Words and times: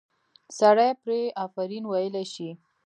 سړی 0.57 0.89
پرې 1.01 1.21
آفرین 1.43 1.83
ویلی 1.87 2.25
شي. 2.33 2.49